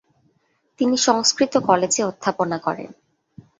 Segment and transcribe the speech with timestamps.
[0.79, 2.89] তিনি সংস্কৃত কলেজে অধ্যাপনা করেন।